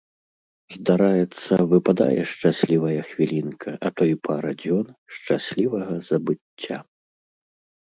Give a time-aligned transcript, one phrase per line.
[0.75, 4.85] Здараецца, выпадае шчаслівая хвілінка, а то і пара дзён
[5.19, 6.77] шчаслівага забыцця.